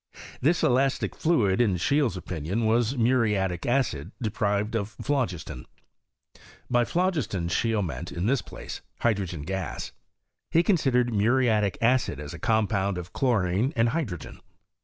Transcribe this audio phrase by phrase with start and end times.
[0.41, 5.67] This elastic fluid, in Scheele's opinion, was muriatic acid de prived of phlogiston.
[6.71, 9.91] By phlogiston Scheele meant, in this place, hydrogen gas.
[10.49, 14.41] He considered muriatic acid as a compound of chlorine and hydrogen.